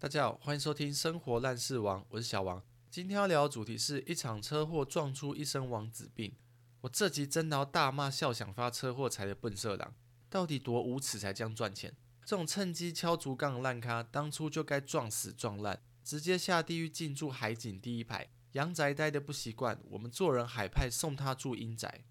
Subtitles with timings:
[0.00, 2.62] 大家好，欢迎收听《生活烂事王》，我是小王。
[2.88, 6.32] 今天要聊的主题是一场车祸撞出一身王子病。
[6.82, 9.92] 我这集真的要大骂笑想发车祸财的笨色狼，
[10.30, 11.92] 到底多无耻才这样赚钱？
[12.24, 18.30] 这种趁机敲竹杠的烂咖，当初就该撞死撞烂，直接下地狱进驻海景第一排。
[18.52, 22.04] 阳宅待的不习惯，我们做人海派送他住阴宅。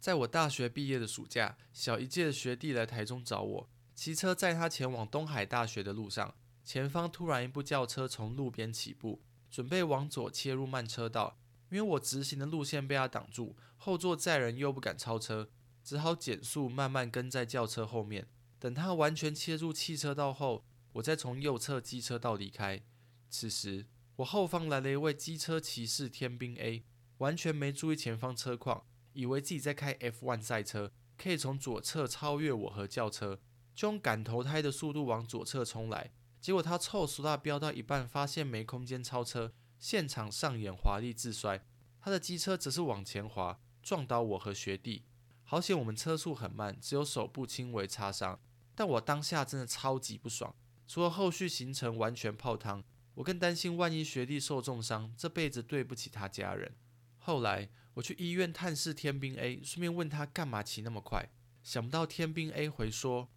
[0.00, 6.34] 在我大学毕业的暑假，小一届的学弟来台中找我，骑车载他前往东海大学的路上。
[6.68, 11.38] 前方突然一部轿车从路边起步，准备往左切入慢车道。
[11.70, 15.48] 因为我直行的路线被他挡住，后座载人又不敢超车，
[15.82, 18.28] 只好减速慢慢跟在轿车后面。
[18.58, 22.82] 等他完全切入汽车道后，我再从右侧机车道离开。
[23.30, 26.84] 此时，我后方来了一位机车骑士天兵 A，
[27.16, 33.40] 完全没注意前方车况，以为自己在开 F1 赛车，可以从左侧超越我和轿车，
[33.74, 36.12] 就用赶投胎的速度往左侧冲来。
[36.48, 41.62] 结果他臭熟大飙到一半，发现没空间超车，现场上演华丽自摔。
[42.00, 45.04] 他的机车则是往前滑，撞倒我和学弟。
[45.44, 48.40] 好险我们车速很慢，只有手部轻微擦伤。
[48.74, 52.82] 但我当下真的超级不爽，除了后续行程完全泡汤，
[53.16, 56.74] 我更担心万一学弟受重伤，这辈子对不起他家人。
[57.18, 61.28] 后来我去医院探视天兵 A，顺便问他干嘛骑那么快。
[61.62, 63.28] 想不到天兵 A 回说，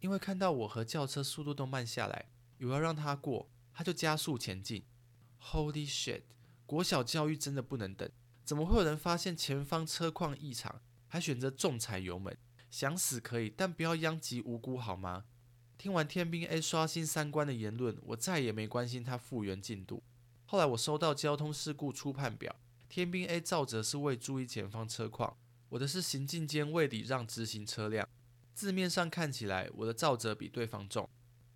[0.00, 2.26] 因为看到我和轿车速度都慢下来。
[2.58, 4.84] 有要让他过，他就加速前进。
[5.40, 6.22] Holy shit！
[6.66, 8.10] 国小教育真的不能等，
[8.44, 12.36] 怎么会有人发现前方车况异常，还选择重踩油门？
[12.70, 15.24] 想死可以，但不要殃及无辜好吗？
[15.78, 20.02] 听完天兵 A 刷新三观的言论，我再也没关心他复原进度。
[20.44, 22.54] 后来我收到交通事故初判表，
[22.88, 25.38] 天兵 A 照着是未注意前方车况，
[25.70, 28.06] 我的是行进间未礼让直行车辆。
[28.52, 31.08] 字面上看起来，我的照着比对方重。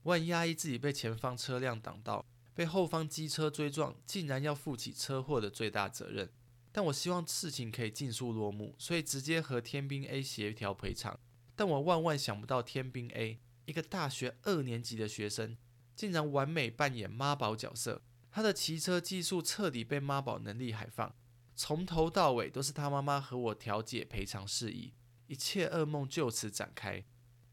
[0.05, 6.31] 我很压抑自己被前方车辆挡到，被后方机车追撞，竟然要负起车祸的最大责任。
[6.73, 11.19] 但我希望事情可以尽速落幕，所以直接和天兵 A 协调赔偿。
[11.55, 15.57] 但我万万想不到，天兵 A 一个大学二年级的学生，
[15.95, 18.03] 竟然完美扮演妈宝角色。
[18.31, 21.15] 他的骑车技术彻底被妈宝能力海放，
[21.55, 24.95] 从头到尾都是他妈妈和我调解赔偿事宜，
[25.27, 27.05] 一切噩梦就此展开。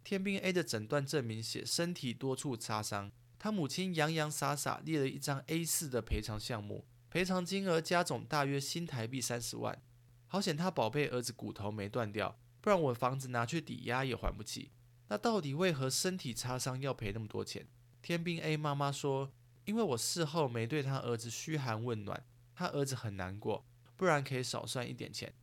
[0.03, 9.81] 天兵 A 的诊断证明写身体多处擦伤，他母亲洋洋洒洒列了一张 A4 的赔偿项目，赔偿金额加总大约新台币三十万。
[10.27, 14.71] 好险他宝贝儿子骨头没断掉，不然我房子拿去抵押也还不起。
[15.07, 17.67] 那到底为何身体擦伤要赔那么多钱？
[18.01, 19.31] 天兵 A 妈妈说，
[19.65, 22.23] 因为我事后没对他儿子嘘寒问暖，
[22.55, 25.33] 他儿子很难过，不然可以少算一点钱。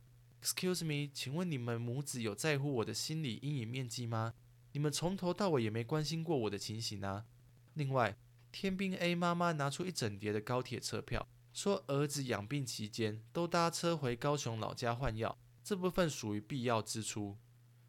[0.41, 4.35] Excuse me，请问你们母子有在乎我的心理阴影面积吗？
[4.77, 7.25] 你们从头到尾也没关心过我的情形啊！
[7.73, 8.15] 另外，
[8.51, 17.39] 天兵 A 妈妈拿出一整叠的高铁车票，说儿子养病期间都搭车回高雄老家换药，这部分属于必要支出。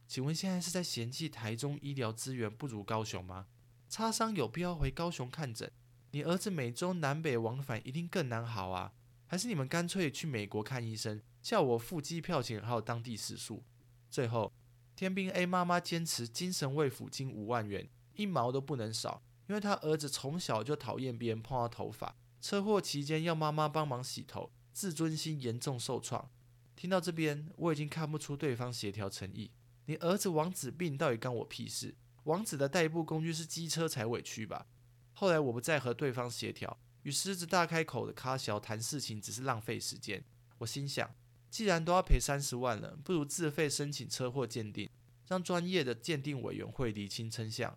[0.06, 3.48] 请问现在是在嫌弃台中医疗资源不如高雄吗？
[3.90, 5.70] 擦伤有必要回高雄看诊？
[6.12, 8.94] 你儿子每周南北往返一定更难好啊！
[9.26, 13.62] 还是你们干脆去美国看医生，叫我付机票钱还有当地食宿？
[14.08, 14.50] 最后。
[14.98, 26.28] 天兵 A 妈妈坚持精神慰抚金五万元，一毛都不能少，因为他儿子从小就讨厌别人碰他头发，车祸期间要妈妈帮忙洗头，自尊心严重受创。
[26.74, 29.52] 听到这边，我已经看不出对方协调诚意。
[29.86, 31.94] 你儿子王子病到底干我屁事？
[32.24, 34.66] 王子的代步工具是机车才委屈吧？
[35.12, 40.24] 后来我不再和对方协调，与狮子大开口的卡小谈事情只是浪费时间。
[40.58, 41.08] 我心想。
[41.50, 44.88] 既然都要赔三十万了，不如自费申请车祸鉴定，
[45.26, 47.76] 让专业的鉴定委员会厘清真相。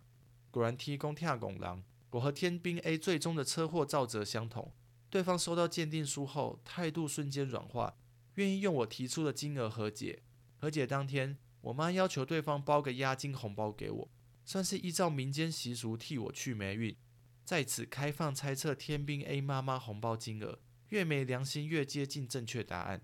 [0.49, 4.73] 果然提供跳拱狼，我和天兵 A 最终的车祸造责相同。
[5.09, 7.95] 对方收到鉴定书后，态度瞬间软化，
[8.35, 10.21] 愿意用我提出的金额和解。
[10.57, 14.09] 和解当天，我妈要求对方包个押金红包给我，
[14.45, 16.96] 算是依照民间习俗替我去霉运。
[17.43, 20.59] 在此开放猜测天兵 A 妈妈红包金额，
[20.90, 23.01] 越没良心越接近正确答案。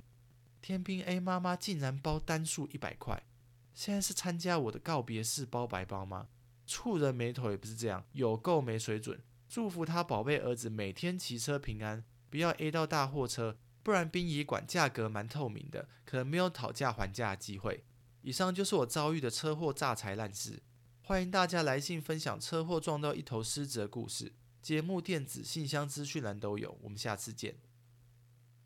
[0.67, 3.23] 天兵 A 妈妈竟然包单数一百块，
[3.73, 6.27] 现在是参加我的告别式包白包吗？
[6.65, 9.17] 触人没头也不是这样，有够没水准。
[9.47, 17.85] 祝福他宝贝儿子每天骑车平安，不要 A 到大货车，不然殡仪馆价格蛮透明的，可能没有讨价还价的机会。
[18.21, 20.61] 以上就是我遭遇的车祸诈财烂事，
[21.01, 24.33] 欢迎大家来信分享车祸撞到一头狮子的故事。
[24.61, 27.55] 节目电子信箱资讯栏都有，我们下次见。